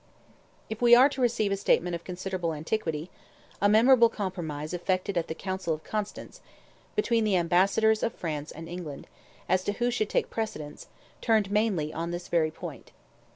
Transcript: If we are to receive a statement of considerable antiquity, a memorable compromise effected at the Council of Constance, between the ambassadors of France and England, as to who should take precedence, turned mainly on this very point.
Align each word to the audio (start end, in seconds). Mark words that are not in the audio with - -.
If 0.67 0.81
we 0.81 0.95
are 0.95 1.09
to 1.09 1.21
receive 1.21 1.51
a 1.51 1.55
statement 1.55 1.93
of 1.93 2.03
considerable 2.03 2.53
antiquity, 2.55 3.11
a 3.61 3.69
memorable 3.69 4.09
compromise 4.09 4.73
effected 4.73 5.15
at 5.15 5.27
the 5.27 5.35
Council 5.35 5.75
of 5.75 5.83
Constance, 5.83 6.41
between 6.95 7.23
the 7.23 7.35
ambassadors 7.35 8.01
of 8.01 8.15
France 8.15 8.49
and 8.51 8.67
England, 8.67 9.05
as 9.47 9.63
to 9.65 9.73
who 9.73 9.91
should 9.91 10.09
take 10.09 10.31
precedence, 10.31 10.87
turned 11.21 11.51
mainly 11.51 11.93
on 11.93 12.09
this 12.09 12.29
very 12.29 12.49
point. 12.49 12.89